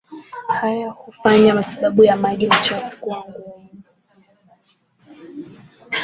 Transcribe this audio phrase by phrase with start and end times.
[0.59, 3.69] Haya hufanya matibabu ya maji machafu kuwa ngumu